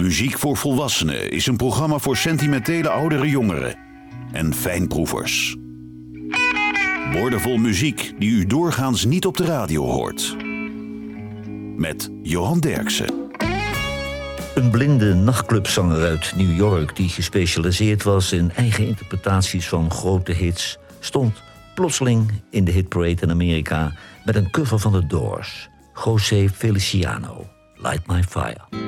Muziek 0.00 0.38
voor 0.38 0.56
Volwassenen 0.56 1.30
is 1.30 1.46
een 1.46 1.56
programma 1.56 1.98
voor 1.98 2.16
sentimentele 2.16 2.88
oudere 2.88 3.28
jongeren 3.28 3.76
en 4.32 4.54
fijnproevers. 4.54 5.56
Woordenvol 7.12 7.56
muziek 7.56 8.12
die 8.18 8.30
u 8.30 8.46
doorgaans 8.46 9.04
niet 9.04 9.26
op 9.26 9.36
de 9.36 9.44
radio 9.44 9.84
hoort. 9.84 10.36
Met 11.76 12.10
Johan 12.22 12.60
Derksen. 12.60 13.30
Een 14.54 14.70
blinde 14.70 15.14
nachtclubzanger 15.14 16.04
uit 16.04 16.32
New 16.36 16.56
York 16.56 16.96
die 16.96 17.08
gespecialiseerd 17.08 18.02
was 18.02 18.32
in 18.32 18.52
eigen 18.54 18.86
interpretaties 18.86 19.68
van 19.68 19.90
grote 19.90 20.32
hits, 20.32 20.78
stond 21.00 21.42
plotseling 21.74 22.32
in 22.50 22.64
de 22.64 22.70
hitparade 22.70 23.22
in 23.22 23.30
Amerika 23.30 23.92
met 24.24 24.36
een 24.36 24.50
cover 24.50 24.78
van 24.78 24.92
The 24.92 25.06
Doors, 25.06 25.68
José 26.04 26.48
Feliciano, 26.48 27.46
Light 27.74 28.06
My 28.06 28.22
Fire. 28.22 28.80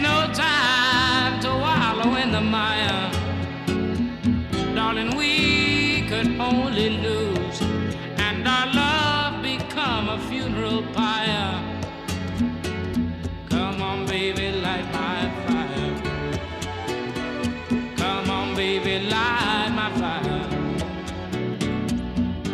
No 0.00 0.32
time 0.32 1.40
to 1.40 1.48
wallow 1.48 2.14
in 2.16 2.30
the 2.30 2.40
mire. 2.40 3.10
Darling, 4.74 5.16
we 5.16 6.06
could 6.08 6.28
only 6.40 6.90
lose, 6.90 7.60
and 8.16 8.46
our 8.46 8.66
love 8.72 9.42
become 9.42 10.08
a 10.08 10.18
funeral 10.28 10.82
pyre. 10.94 11.62
Come 13.50 13.82
on, 13.82 14.06
baby, 14.06 14.52
light 14.52 14.86
my 14.92 15.30
fire. 15.46 15.94
Come 17.96 18.30
on, 18.30 18.54
baby, 18.54 19.00
light 19.08 19.72
my 19.74 19.90
fire. 19.98 20.44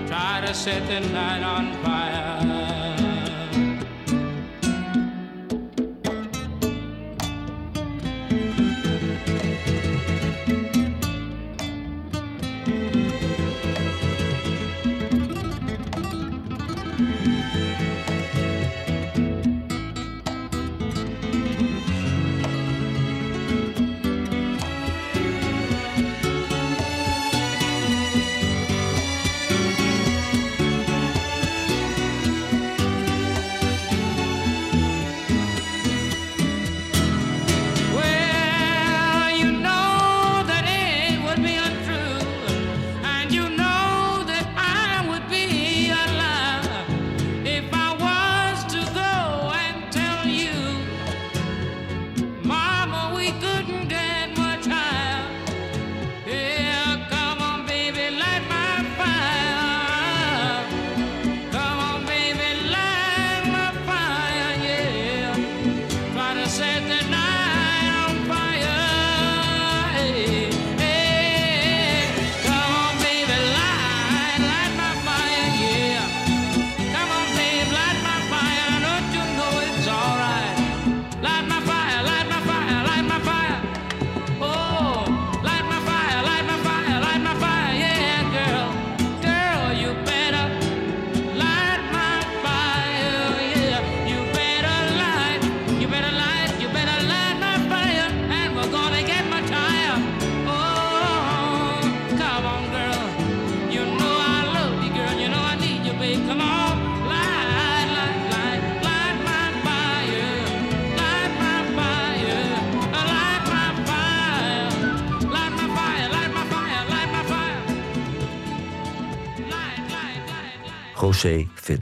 Try 0.06 0.40
to 0.46 0.54
set 0.54 0.86
the 0.86 1.00
night 1.12 1.42
on 1.42 1.73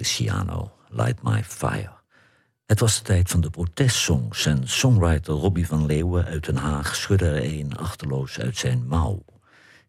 Feliciano, 0.03 0.73
Light 0.89 1.23
My 1.23 1.45
Fire. 1.45 1.93
Het 2.67 2.81
was 2.81 2.99
de 2.99 3.05
tijd 3.05 3.31
van 3.31 3.41
de 3.41 3.51
protestsongs 3.51 4.47
en 4.47 4.69
songwriter 4.69 5.35
Robbie 5.35 5.67
van 5.67 5.87
Leeuwen 5.87 6.25
uit 6.25 6.45
Den 6.45 6.57
Haag 6.57 6.97
schudde 6.97 7.29
er 7.29 7.45
een 7.45 7.77
achterloos 7.77 8.39
uit 8.39 8.57
zijn 8.57 8.87
mouw. 8.87 9.25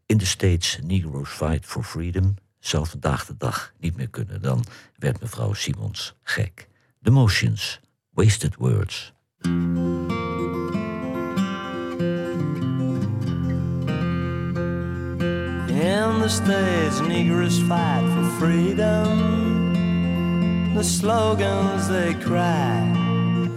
In 0.06 0.18
de 0.18 0.26
States 0.26 0.80
Negroes 0.84 1.30
Fight 1.30 1.66
for 1.66 1.84
Freedom 1.84 2.36
zou 2.60 2.88
vandaag 2.88 3.26
de 3.26 3.36
dag 3.38 3.74
niet 3.80 3.96
meer 3.96 4.10
kunnen. 4.10 4.42
Dan 4.42 4.66
werd 4.98 5.22
mevrouw 5.22 5.54
Simons 5.54 6.16
gek. 6.24 6.68
The 7.02 7.12
Motions, 7.12 7.80
Wasted 8.10 8.56
Words. 8.56 9.14
In 9.42 9.80
the 16.22 16.30
States, 16.30 17.00
Negroes 17.00 17.60
fight 17.60 18.04
for 18.14 18.30
freedom. 18.40 19.53
The 20.74 20.84
slogans 20.84 21.88
they 21.88 22.16
cry 22.16 22.82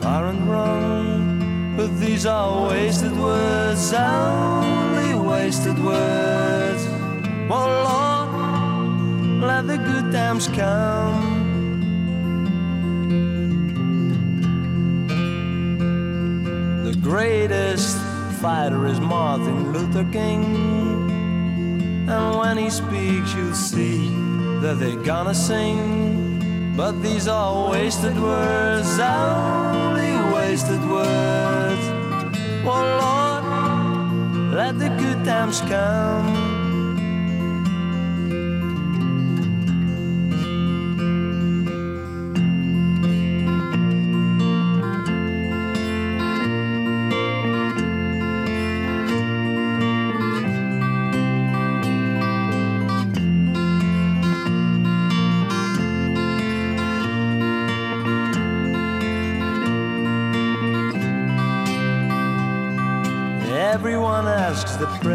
aren't 0.02 0.46
wrong, 0.48 1.74
but 1.74 1.88
these 1.98 2.26
are 2.26 2.68
wasted 2.68 3.18
words, 3.18 3.92
only 3.94 5.14
wasted 5.14 5.82
words. 5.82 6.86
Oh 7.50 7.68
Lord, 7.88 9.40
let 9.42 9.66
the 9.66 9.78
good 9.78 10.12
times 10.12 10.46
come. 10.48 11.36
The 16.84 16.96
greatest 17.00 17.96
fighter 18.42 18.86
is 18.86 19.00
Martin 19.00 19.72
Luther 19.72 20.04
King. 20.12 20.44
And 22.08 22.38
when 22.38 22.58
he 22.58 22.68
speaks, 22.68 23.34
you'll 23.34 23.54
see 23.54 24.08
that 24.60 24.78
they're 24.78 25.02
gonna 25.02 25.34
sing. 25.34 26.25
But 26.76 27.00
these 27.00 27.26
are 27.26 27.70
wasted 27.70 28.20
words, 28.20 28.98
only 29.00 30.12
wasted 30.34 30.82
words. 30.90 31.84
Oh 32.66 32.82
Lord, 33.00 34.52
let 34.52 34.78
the 34.78 34.90
good 34.90 35.24
times 35.24 35.62
come. 35.62 36.45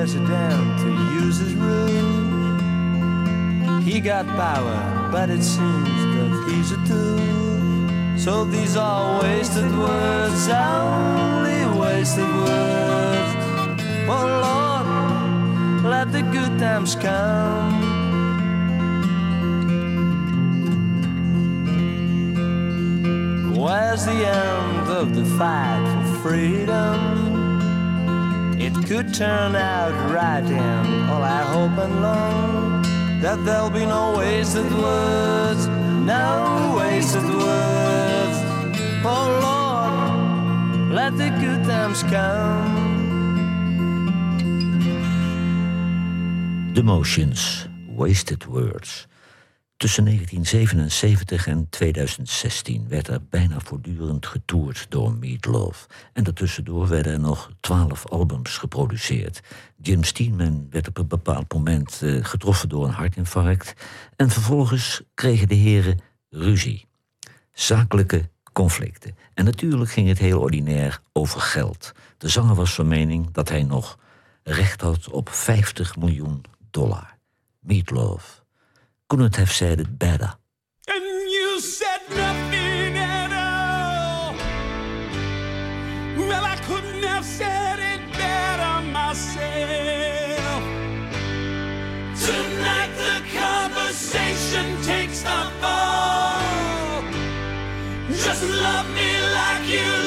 President 0.02 0.80
to 0.80 0.90
use 1.22 1.38
his 1.38 1.54
room. 1.54 2.58
He 3.84 4.00
got 4.00 4.26
power, 4.26 5.10
but 5.12 5.30
it 5.30 5.44
seems 5.44 6.06
that 6.16 6.32
he's 6.50 6.72
a 6.72 6.78
tool. 6.90 8.18
So 8.18 8.44
these 8.44 8.76
are 8.76 9.22
wasted 9.22 9.72
words, 9.78 10.48
only 10.50 11.66
wasted 11.80 12.28
words. 12.28 13.36
Oh 14.10 14.26
Lord, 14.46 15.84
let 15.84 16.12
the 16.12 16.24
good 16.24 16.58
times 16.58 16.96
come. 16.96 17.70
Where's 23.56 24.06
the 24.06 24.26
end 24.26 24.88
of 24.90 25.14
the 25.14 25.26
fight 25.38 25.86
for 25.94 26.30
freedom? 26.30 27.21
It 28.64 28.76
could 28.86 29.12
turn 29.12 29.56
out 29.56 29.94
right, 30.14 30.44
and 30.44 31.10
all 31.10 31.24
I 31.24 31.42
hope 31.42 31.76
and 31.80 32.02
long 32.04 32.84
that 33.20 33.44
there'll 33.44 33.72
be 33.72 33.88
no 33.88 34.14
wasted 34.20 34.72
words, 34.72 35.66
no 35.68 36.76
wasted 36.78 37.24
words. 37.24 38.38
Oh 39.04 39.28
Lord, 39.48 40.92
let 40.94 41.18
the 41.18 41.30
good 41.42 41.64
times 41.64 42.04
come. 42.04 42.92
The 46.76 46.84
Motions, 46.84 47.68
Wasted 47.88 48.46
Words. 48.46 49.08
Tussen 49.82 50.06
1977 50.06 51.48
en 51.48 51.70
2016 51.70 52.86
werd 52.88 53.08
er 53.08 53.24
bijna 53.30 53.60
voortdurend 53.60 54.26
getoerd 54.26 54.86
door 54.90 55.14
Meatloaf. 55.14 55.88
En 56.14 56.24
daartussendoor 56.24 56.88
werden 56.88 57.14
er 57.14 57.20
nog 57.20 57.52
twaalf 57.60 58.08
albums 58.08 58.58
geproduceerd. 58.58 59.42
Jim 59.82 60.04
Steenman 60.04 60.68
werd 60.70 60.88
op 60.88 60.98
een 60.98 61.08
bepaald 61.08 61.54
moment 61.54 62.00
uh, 62.04 62.26
getroffen 62.26 62.70
door 62.70 62.86
een 62.86 62.94
hartinfarct. 62.94 63.74
En 64.16 64.30
vervolgens 64.30 65.02
kregen 65.14 65.48
de 65.48 65.56
heren 65.56 66.00
ruzie. 66.30 66.88
Zakelijke 67.54 68.30
conflicten. 68.54 69.16
En 69.34 69.46
natuurlijk 69.46 69.92
ging 69.92 70.08
het 70.08 70.20
heel 70.20 70.40
ordinair 70.40 71.02
over 71.14 71.42
geld. 71.42 71.92
De 72.18 72.30
zanger 72.30 72.56
was 72.56 72.74
van 72.74 72.88
mening 72.88 73.32
dat 73.32 73.50
hij 73.50 73.64
nog 73.64 73.98
recht 74.44 74.82
had 74.82 75.10
op 75.10 75.30
50 75.30 75.98
miljoen 75.98 76.44
dollar. 76.72 77.18
Meatloaf 77.60 78.41
couldn't 79.12 79.36
have 79.36 79.52
said 79.52 79.82
it 79.82 80.00
better. 80.00 80.32
And 80.88 81.04
you 81.04 81.60
said 81.60 82.00
nothing 82.12 82.98
at 82.98 83.32
all. 83.34 84.34
Well, 86.30 86.46
I 86.46 86.56
couldn't 86.66 87.04
have 87.04 87.26
said 87.26 87.80
it 87.80 88.02
better 88.14 88.74
myself. 89.00 90.64
Tonight 92.26 92.92
the 93.04 93.18
conversation 93.38 94.82
takes 94.82 95.24
the 95.24 95.42
fall. 95.60 97.04
Just 98.12 98.44
love 98.44 98.88
me 98.96 99.12
like 99.40 99.68
you 99.68 100.01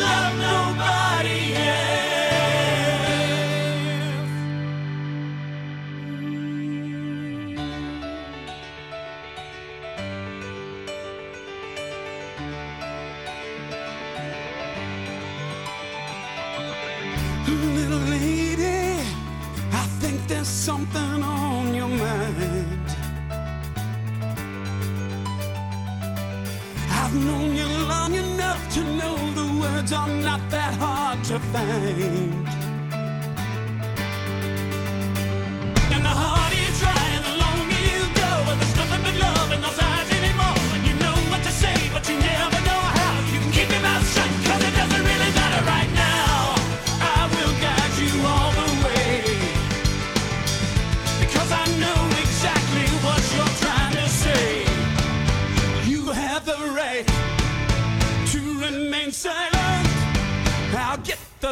something 20.44 21.22
on 21.22 21.74
your 21.74 21.88
mind. 21.88 22.88
I've 26.90 27.14
known 27.14 27.56
you 27.56 27.66
long 27.88 28.14
enough 28.14 28.74
to 28.74 28.80
know 28.82 29.16
the 29.32 29.60
words 29.60 29.92
are 29.92 30.08
not 30.08 30.40
that 30.50 30.74
hard 30.74 31.24
to 31.24 31.38
find. 31.38 32.63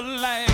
Get 0.02 0.51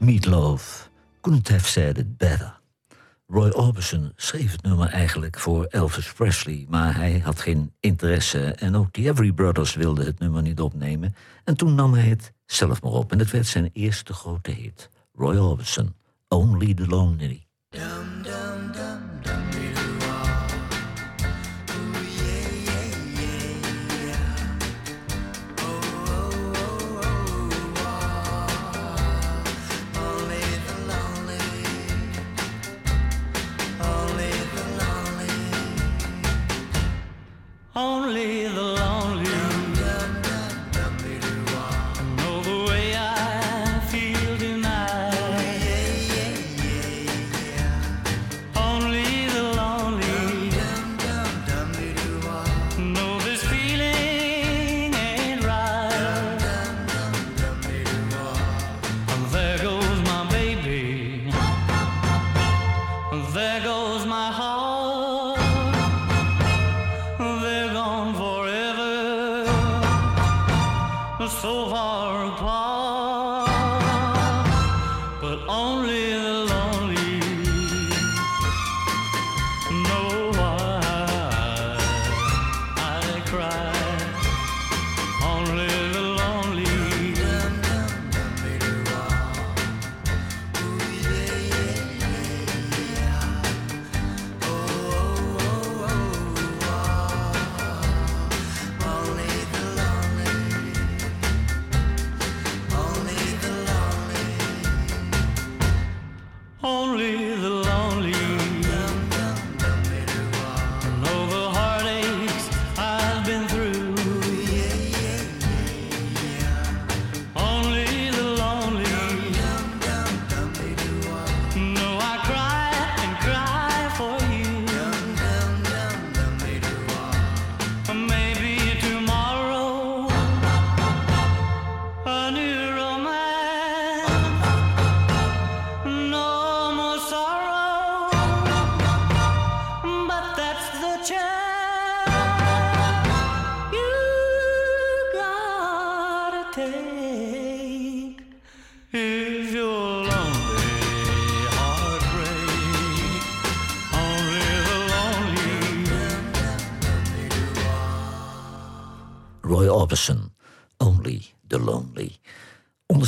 Meatloaf. 0.00 0.90
Couldn't 1.20 1.48
have 1.48 1.66
said 1.66 1.98
it 1.98 2.16
better. 2.16 2.58
Roy 3.26 3.50
Orbison 3.50 4.12
schreef 4.16 4.52
het 4.52 4.62
nummer 4.62 4.88
eigenlijk 4.88 5.38
voor 5.38 5.64
Elvis 5.64 6.12
Presley, 6.12 6.66
maar 6.68 6.96
hij 6.96 7.18
had 7.18 7.40
geen 7.40 7.72
interesse 7.80 8.52
en 8.52 8.76
ook 8.76 8.92
de 8.92 9.02
Every 9.02 9.32
Brothers 9.32 9.74
wilden 9.74 10.06
het 10.06 10.18
nummer 10.18 10.42
niet 10.42 10.60
opnemen. 10.60 11.14
En 11.44 11.56
toen 11.56 11.74
nam 11.74 11.94
hij 11.94 12.08
het 12.08 12.32
zelf 12.46 12.82
maar 12.82 12.92
op 12.92 13.12
en 13.12 13.18
het 13.18 13.30
werd 13.30 13.46
zijn 13.46 13.70
eerste 13.72 14.12
grote 14.12 14.50
hit, 14.50 14.90
Roy 15.12 15.36
Orbison, 15.36 15.94
Only 16.28 16.74
the 16.74 16.86
Lonely. 16.86 17.46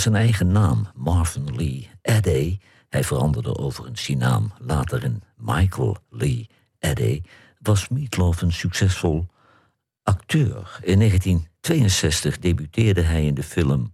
Zijn 0.03 0.15
eigen 0.15 0.53
naam, 0.53 0.89
Marvin 0.95 1.57
Lee 1.57 1.91
Eddy, 2.01 2.59
hij 2.89 3.05
veranderde 3.05 3.57
overigens 3.57 4.07
die 4.07 4.17
naam 4.17 4.53
later 4.59 5.05
in 5.05 5.23
Michael 5.37 5.97
Lee 6.11 6.49
Eddy, 6.79 7.23
was 7.59 7.89
Meatloaf 7.89 8.43
een 8.43 8.53
succesvol 8.53 9.27
acteur. 10.03 10.79
In 10.83 10.99
1962 10.99 12.39
debuteerde 12.39 13.01
hij 13.01 13.27
in 13.27 13.35
de 13.35 13.43
film 13.43 13.93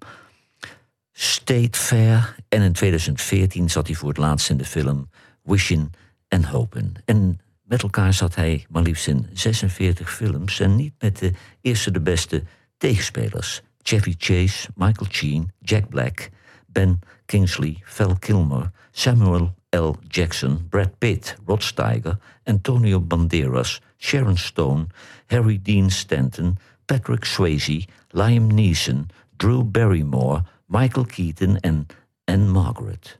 State 1.13 1.79
Fair 1.79 2.37
en 2.49 2.63
in 2.63 2.73
2014 2.73 3.71
zat 3.71 3.87
hij 3.87 3.97
voor 3.97 4.09
het 4.09 4.19
laatst 4.19 4.51
in 4.51 4.57
de 4.57 4.65
film 4.65 5.11
Wishing 5.43 5.95
and 6.29 6.45
Hoping. 6.45 6.99
En 7.05 7.41
met 7.63 7.83
elkaar 7.83 8.15
zat 8.15 8.35
hij 8.35 8.67
maar 8.69 8.83
liefst 8.83 9.07
in 9.07 9.27
46 9.33 10.15
films 10.15 10.61
en 10.61 10.77
niet 10.77 10.95
met 10.99 11.19
de 11.19 11.33
eerste 11.61 11.91
de 11.91 12.01
beste 12.01 12.43
tegenspelers. 12.77 13.63
Chevy 13.89 14.13
Chase, 14.13 14.69
Michael 14.77 15.07
Sheen, 15.07 15.51
Jack 15.63 15.89
Black, 15.89 16.31
Ben 16.69 17.01
Kingsley, 17.27 17.83
Val 17.87 18.17
Kilmer, 18.17 18.71
Samuel 18.93 19.55
L. 19.73 19.97
Jackson, 20.11 20.69
Brad 20.69 21.01
Pitt, 21.01 21.37
Rod 21.47 21.63
Steiger, 21.63 22.19
Antonio 22.47 23.01
Banderas, 23.01 23.81
Sharon 23.97 24.37
Stone, 24.37 24.89
Harry 25.31 25.57
Dean 25.57 25.89
Stanton, 25.89 26.59
Patrick 26.87 27.23
Swayze, 27.23 27.87
Liam 28.13 28.53
Neeson, 28.53 29.09
Drew 29.39 29.65
Barrymore, 29.65 30.45
Michael 30.69 31.07
Keaton 31.07 31.57
en 31.65 31.87
Ann-Margret. 32.27 33.17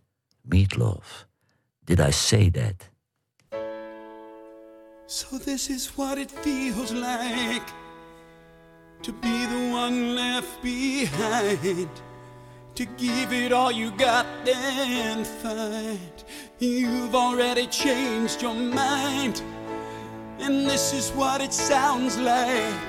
Meatloaf. 0.47 1.25
Did 1.87 1.99
I 1.99 2.11
say 2.11 2.51
that? 2.51 2.91
So 5.07 5.39
this 5.39 5.71
is 5.71 5.97
what 5.97 6.19
it 6.19 6.31
feels 6.31 6.93
like 6.93 7.88
to 9.03 9.13
be 9.13 9.47
the 9.47 9.71
one 9.73 10.15
left 10.15 10.63
behind. 10.63 11.91
To 12.75 12.85
give 12.85 13.33
it 13.33 13.53
all 13.53 13.73
you 13.73 13.91
got 13.93 14.27
and 14.49 15.27
find 15.27 16.25
you've 16.61 17.15
already 17.15 17.67
changed 17.67 18.43
your 18.43 18.55
mind. 18.55 19.43
And 20.39 20.67
this 20.67 20.93
is 20.93 21.11
what 21.11 21.41
it 21.41 21.53
sounds 21.53 22.17
like 22.19 22.89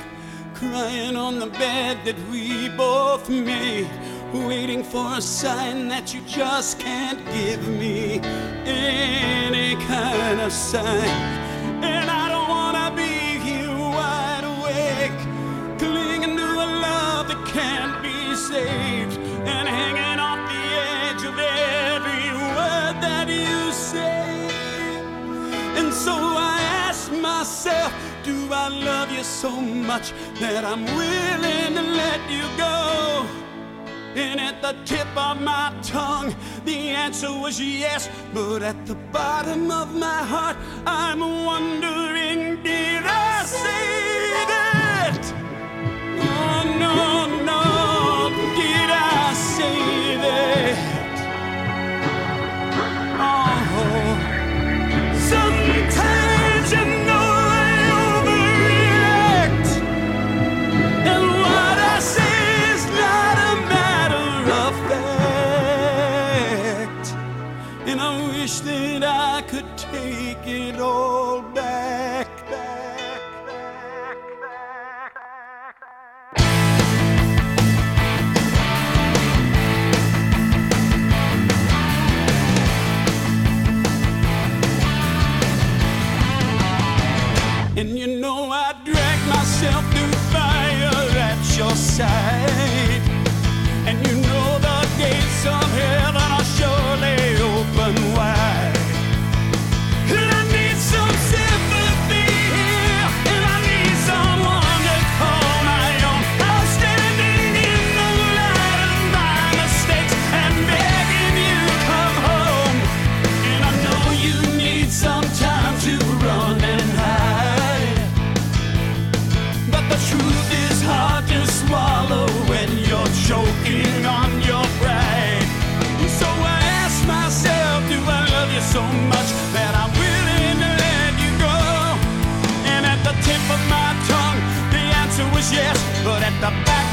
crying 0.54 1.15
on 1.15 1.39
the 1.39 1.48
bed 1.48 1.98
that 2.06 2.19
we 2.30 2.69
both 2.69 3.30
made, 3.30 3.89
waiting 4.34 4.84
for 4.84 5.17
a 5.17 5.22
sign 5.22 5.88
that 5.88 6.13
you 6.13 6.22
just 6.28 6.80
can't 6.80 7.24
give 7.34 7.67
me 7.67 8.19
any 8.65 9.76
kind 9.86 10.41
of 10.41 10.52
sign. 10.52 11.10
And 11.84 12.10
I 12.10 12.30
don't 12.30 12.49
saved, 18.50 19.16
and 19.54 19.70
hanging 19.70 20.20
off 20.20 20.42
the 20.54 20.66
edge 21.06 21.24
of 21.32 21.38
every 21.38 22.30
word 22.46 22.96
that 23.06 23.28
you 23.30 23.72
say. 23.72 24.26
And 25.80 25.94
so 25.94 26.16
I 26.54 26.58
ask 26.88 27.12
myself, 27.12 27.94
do 28.24 28.38
I 28.52 28.70
love 28.70 29.12
you 29.12 29.24
so 29.24 29.52
much 29.52 30.14
that 30.40 30.66
I'm 30.66 30.84
willing 31.02 31.76
to 31.80 31.86
let 32.04 32.22
you 32.36 32.46
go? 32.58 33.28
And 34.16 34.40
at 34.40 34.64
the 34.64 34.74
tip 34.84 35.12
of 35.16 35.40
my 35.42 35.72
tongue, 35.84 36.34
the 36.66 36.80
answer 37.06 37.32
was 37.32 37.62
yes. 37.62 38.10
But 38.34 38.64
at 38.64 38.80
the 38.88 38.96
bottom 39.14 39.70
of 39.70 39.94
my 39.96 40.22
heart, 40.34 40.58
I'm 40.88 41.20
wondering, 41.20 42.64
did 42.64 43.04
I 43.06 43.44
say 43.46 44.19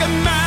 my 0.06 0.24
mind, 0.24 0.45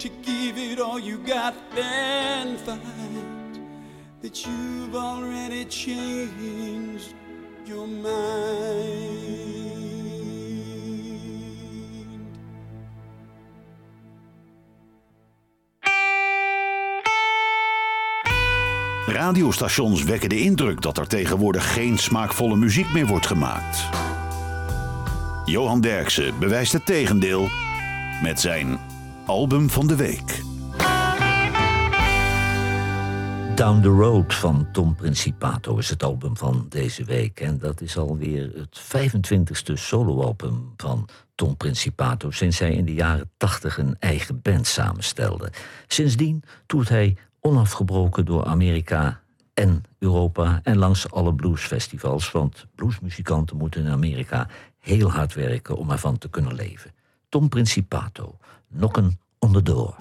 To 0.00 0.08
give 0.08 0.56
it 0.56 0.80
all 0.80 0.98
you 0.98 1.18
got 1.26 1.54
and 1.76 2.58
find 2.58 3.60
that 4.22 4.46
you've 4.46 4.94
already 4.94 5.66
changed 5.66 7.14
your 7.64 7.86
mind. 7.86 9.10
Radiostations 19.06 20.04
wekken 20.04 20.28
de 20.28 20.40
indruk 20.40 20.82
dat 20.82 20.98
er 20.98 21.06
tegenwoordig 21.06 21.72
geen 21.72 21.98
smaakvolle 21.98 22.56
muziek 22.56 22.92
meer 22.92 23.06
wordt 23.06 23.26
gemaakt. 23.26 23.88
Johan 25.44 25.80
Derksen 25.80 26.38
bewijst 26.38 26.72
het 26.72 26.86
tegendeel 26.86 27.48
met 28.22 28.40
zijn 28.40 28.89
album 29.30 29.70
van 29.70 29.86
de 29.86 29.96
week. 29.96 30.42
Down 33.54 33.80
the 33.80 33.88
Road 33.88 34.34
van 34.34 34.68
Tom 34.72 34.94
Principato 34.94 35.76
is 35.76 35.88
het 35.88 36.02
album 36.02 36.36
van 36.36 36.66
deze 36.68 37.04
week. 37.04 37.40
En 37.40 37.58
dat 37.58 37.80
is 37.80 37.98
alweer 37.98 38.52
het 38.54 38.80
25ste 38.80 39.72
soloalbum 39.72 40.72
van 40.76 41.08
Tom 41.34 41.56
Principato... 41.56 42.30
sinds 42.30 42.58
hij 42.58 42.72
in 42.72 42.84
de 42.84 42.94
jaren 42.94 43.30
80 43.36 43.78
een 43.78 43.96
eigen 43.98 44.42
band 44.42 44.66
samenstelde. 44.66 45.52
Sindsdien 45.86 46.42
toert 46.66 46.88
hij 46.88 47.16
onafgebroken 47.40 48.24
door 48.24 48.44
Amerika 48.44 49.20
en 49.54 49.82
Europa... 49.98 50.60
en 50.62 50.76
langs 50.78 51.10
alle 51.10 51.34
bluesfestivals, 51.34 52.30
want 52.30 52.66
bluesmuzikanten 52.74 53.56
moeten 53.56 53.84
in 53.84 53.92
Amerika... 53.92 54.48
heel 54.78 55.10
hard 55.10 55.34
werken 55.34 55.76
om 55.76 55.90
ervan 55.90 56.18
te 56.18 56.28
kunnen 56.28 56.54
leven. 56.54 56.90
Tom 57.28 57.48
Principato, 57.48 58.38
nokken 58.70 59.20
onderdoor. 59.38 59.96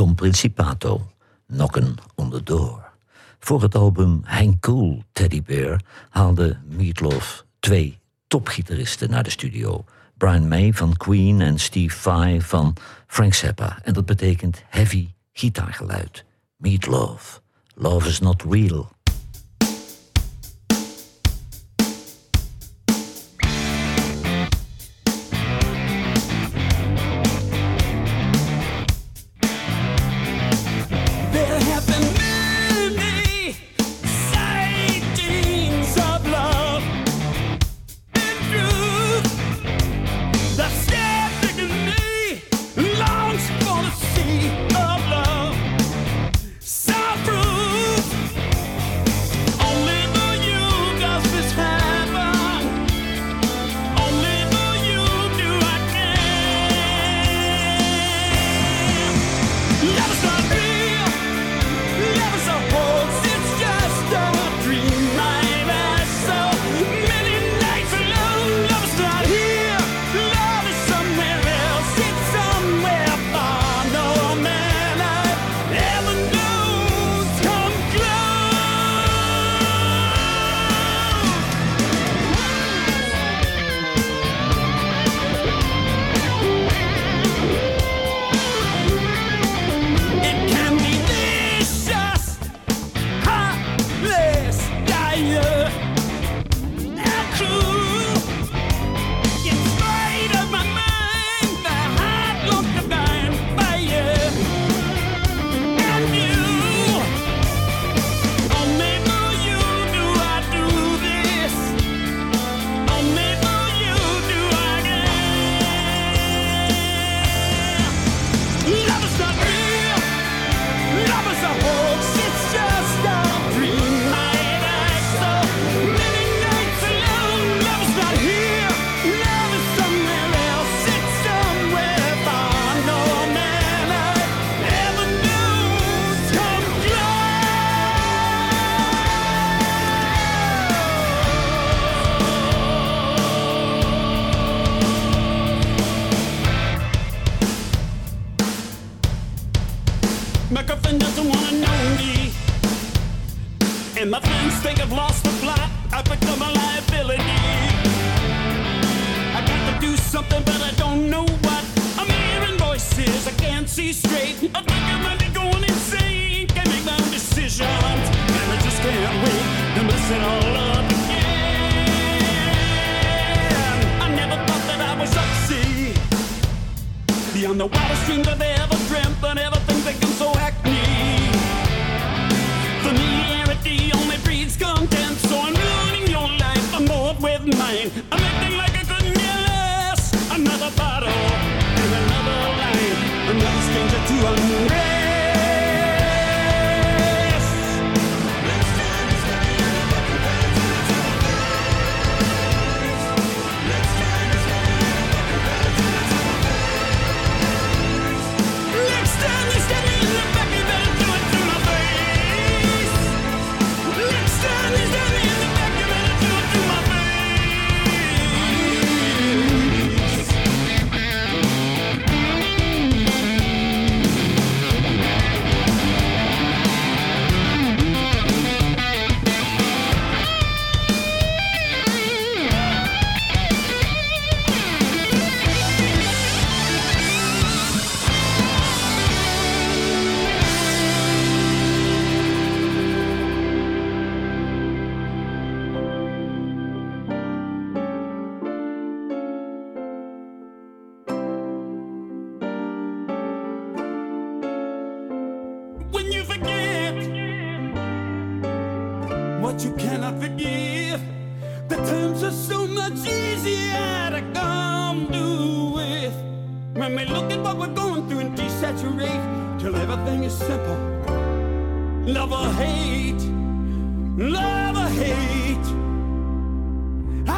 Tom 0.00 0.14
Principato, 0.14 1.10
Nokken 1.46 1.94
on 2.14 2.30
the 2.30 2.42
Door. 2.42 2.92
Voor 3.38 3.62
het 3.62 3.74
album 3.74 4.20
Hein 4.24 4.60
Cool, 4.60 5.02
Teddy 5.12 5.42
Bear, 5.42 5.80
haalde 6.10 6.58
Meatloaf 6.64 7.44
twee 7.58 7.98
topgitaristen 8.26 9.10
naar 9.10 9.22
de 9.22 9.30
studio. 9.30 9.84
Brian 10.16 10.48
May 10.48 10.72
van 10.72 10.96
Queen 10.96 11.40
en 11.40 11.58
Steve 11.58 11.96
Vai 11.96 12.40
van 12.40 12.76
Frank 13.06 13.34
Zappa. 13.34 13.78
En 13.82 13.92
dat 13.92 14.06
betekent 14.06 14.62
heavy 14.68 15.08
gitaargeluid. 15.32 16.24
Meatloaf. 16.56 17.42
Love 17.74 18.08
is 18.08 18.20
not 18.20 18.42
real. 18.48 18.90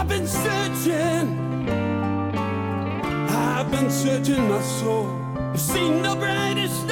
I've 0.03 0.09
been 0.09 0.27
searching, 0.27 1.69
I've 3.31 3.71
been 3.71 3.88
searching 3.88 4.49
my 4.49 4.61
soul. 4.61 5.07
I've 5.37 5.61
seen 5.61 6.03
the 6.03 6.17
brightest. 6.17 6.91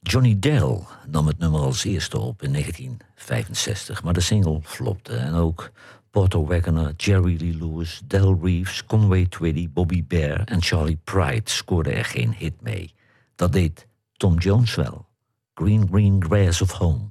Johnny 0.00 0.38
Dell 0.38 0.78
nam 1.06 1.26
het 1.26 1.38
nummer 1.38 1.60
als 1.60 1.84
eerste 1.84 2.18
op 2.18 2.42
in 2.42 2.52
1965, 2.52 4.02
maar 4.02 4.12
de 4.12 4.20
single 4.20 4.60
flopte. 4.62 5.16
En 5.16 5.34
ook 5.34 5.70
Porter 6.10 6.46
Wagoner, 6.46 6.92
Jerry 6.96 7.36
Lee 7.40 7.56
Lewis, 7.56 8.02
Del 8.04 8.38
Reeves, 8.42 8.84
Conway 8.86 9.26
Twitty, 9.26 9.70
Bobby 9.70 10.04
Bear 10.06 10.44
en 10.44 10.62
Charlie 10.62 10.98
Pride 11.04 11.50
scoorden 11.50 11.94
er 11.94 12.04
geen 12.04 12.34
hit 12.34 12.60
mee. 12.60 12.94
Dat 13.34 13.52
deed 13.52 13.86
Tom 14.16 14.38
Jones 14.38 14.74
wel. 14.74 15.06
Green 15.54 15.88
Green 15.90 16.24
Grass 16.24 16.62
of 16.62 16.72
Home. 16.72 17.10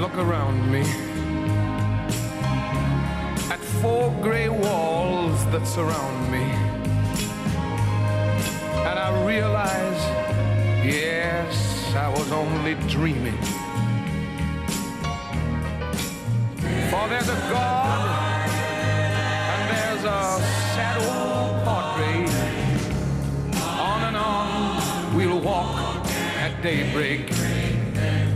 look 0.00 0.16
around 0.16 0.70
me 0.70 0.82
at 3.50 3.58
four 3.82 4.14
gray 4.22 4.48
walls 4.48 5.44
that 5.46 5.66
surround 5.66 6.30
me. 6.30 6.44
And 8.88 8.96
I 8.96 9.26
realize, 9.26 10.00
yes, 10.86 11.92
I 11.96 12.08
was 12.10 12.30
only 12.30 12.74
dreaming. 12.86 13.38
For 16.90 17.04
there's 17.08 17.28
a 17.28 17.40
God 17.50 18.48
and 19.52 19.62
there's 19.72 20.04
a 20.04 20.22
sad 20.74 20.96
old 21.10 21.64
portrait. 21.66 22.30
On 23.80 24.00
and 24.04 24.16
on 24.16 25.16
we'll 25.16 25.40
walk 25.40 26.06
at 26.38 26.62
daybreak. 26.62 27.37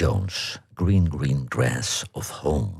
Jones, 0.00 0.58
Green 0.74 1.12
Green 1.16 1.46
Grass 1.48 2.04
of 2.12 2.28
Home. 2.28 2.72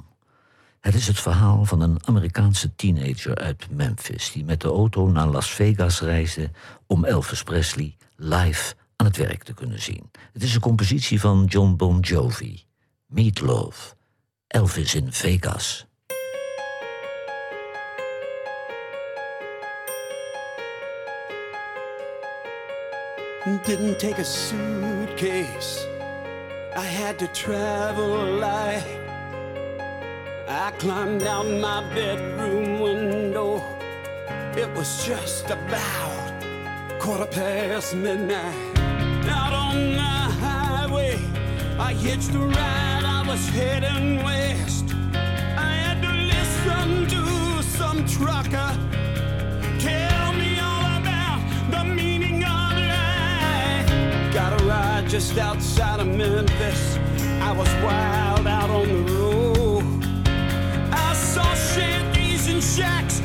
Het 0.80 0.94
is 0.94 1.06
het 1.06 1.20
verhaal 1.20 1.64
van 1.64 1.80
een 1.80 1.98
Amerikaanse 2.04 2.74
teenager 2.74 3.34
uit 3.34 3.70
Memphis... 3.70 4.32
die 4.32 4.44
met 4.44 4.60
de 4.60 4.68
auto 4.68 5.08
naar 5.08 5.26
Las 5.26 5.50
Vegas 5.50 6.00
reisde 6.00 6.50
om 6.86 7.04
Elvis 7.04 7.42
Presley 7.42 7.96
live 8.16 8.74
aan 8.96 9.06
het 9.06 9.16
werk 9.16 9.42
te 9.42 9.54
kunnen 9.54 9.82
zien. 9.82 10.10
Het 10.32 10.42
is 10.42 10.54
een 10.54 10.60
compositie 10.60 11.20
van 11.20 11.44
John 11.44 11.76
Bon 11.76 12.00
Jovi, 12.00 12.64
Meatloaf, 13.06 13.96
Elvis 14.46 14.94
in 14.94 15.12
Vegas. 15.12 15.86
Didn't 23.64 23.98
take 23.98 24.20
a 24.20 24.24
suitcase. 24.24 25.89
I 26.76 26.84
had 26.84 27.18
to 27.18 27.26
travel 27.28 28.36
light. 28.38 28.84
I 30.46 30.70
climbed 30.78 31.24
out 31.24 31.46
my 31.46 31.82
bedroom 31.92 32.80
window. 32.80 33.60
It 34.56 34.72
was 34.76 35.04
just 35.04 35.46
about 35.46 36.44
quarter 37.00 37.26
past 37.26 37.96
midnight. 37.96 38.78
Out 39.28 39.52
on 39.52 39.94
the 39.94 40.14
highway, 40.44 41.18
I 41.76 41.92
hitched 41.92 42.34
a 42.34 42.38
ride. 42.38 43.04
I 43.04 43.24
was 43.26 43.48
heading 43.48 44.22
west. 44.22 44.94
I 45.12 45.72
had 45.84 46.00
to 46.02 46.12
listen 46.34 47.08
to 47.08 47.62
some 47.64 48.06
trucker 48.06 48.90
just 55.10 55.38
outside 55.38 55.98
of 55.98 56.06
Memphis. 56.06 56.96
I 57.40 57.50
was 57.50 57.66
wild 57.82 58.46
out 58.46 58.70
on 58.70 58.86
the 58.86 59.12
road. 59.12 60.04
I 60.92 61.12
saw 61.14 61.52
shanties 61.54 62.46
and 62.46 62.62
shacks 62.62 63.20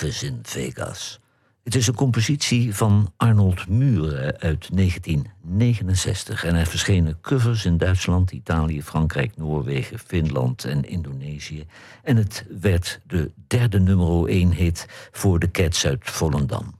Elvis 0.00 0.22
in 0.22 0.38
Vegas. 0.42 1.20
Het 1.62 1.74
is 1.74 1.86
een 1.86 1.94
compositie 1.94 2.74
van 2.74 3.12
Arnold 3.16 3.68
Muren 3.68 4.38
uit 4.38 4.76
1969 4.76 6.44
en 6.44 6.54
er 6.54 6.66
verschenen 6.66 7.20
covers 7.20 7.64
in 7.64 7.76
Duitsland, 7.76 8.30
Italië, 8.30 8.82
Frankrijk, 8.82 9.36
Noorwegen, 9.36 9.98
Finland 9.98 10.64
en 10.64 10.84
Indonesië. 10.84 11.66
En 12.02 12.16
het 12.16 12.46
werd 12.60 13.00
de 13.06 13.30
derde 13.46 13.80
nummer 13.80 14.26
1 14.26 14.52
hit 14.52 14.86
voor 15.12 15.38
de 15.38 15.50
Cats 15.50 15.86
uit 15.86 16.00
Volendam, 16.02 16.78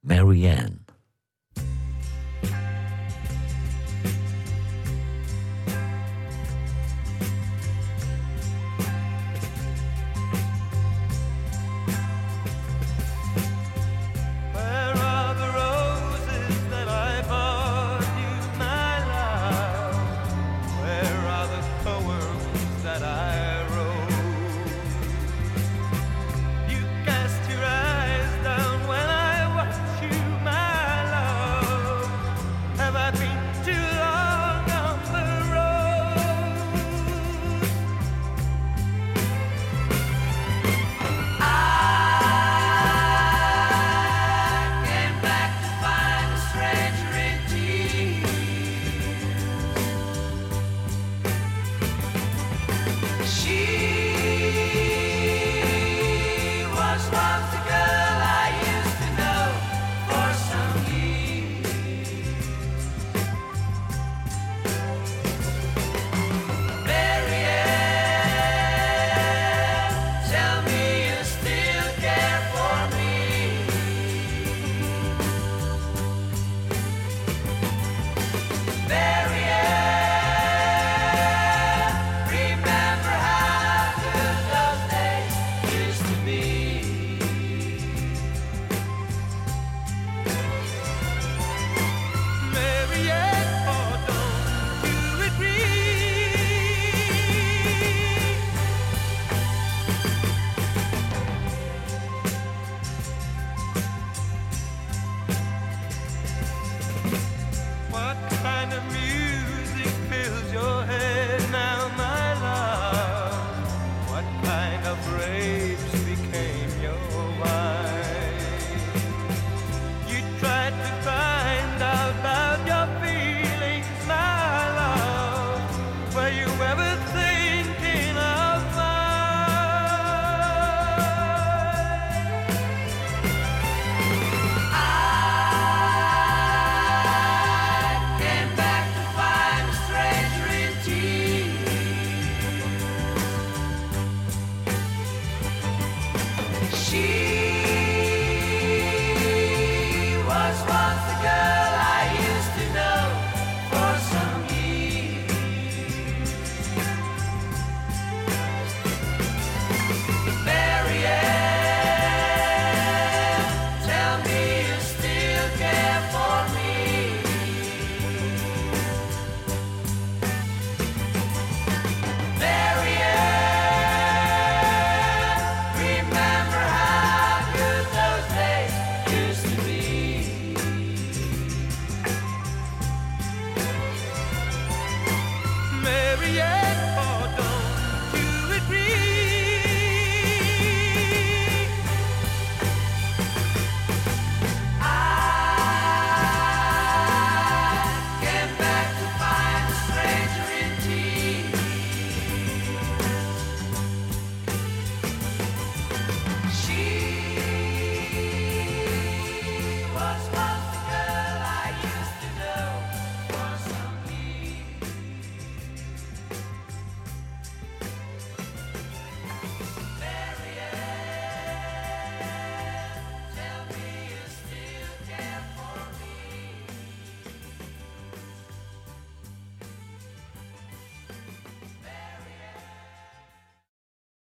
Marianne. 0.00 0.81